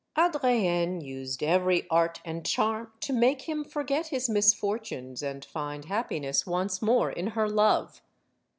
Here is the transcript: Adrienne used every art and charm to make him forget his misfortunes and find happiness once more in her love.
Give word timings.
Adrienne 0.17 0.99
used 0.99 1.43
every 1.43 1.87
art 1.91 2.21
and 2.25 2.43
charm 2.43 2.91
to 2.99 3.13
make 3.13 3.43
him 3.43 3.63
forget 3.63 4.07
his 4.07 4.27
misfortunes 4.27 5.21
and 5.21 5.45
find 5.45 5.85
happiness 5.85 6.43
once 6.47 6.81
more 6.81 7.11
in 7.11 7.27
her 7.27 7.47
love. 7.47 8.01